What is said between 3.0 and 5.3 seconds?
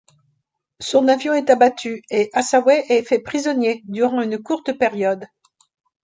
fait prisonnier durant une courte période.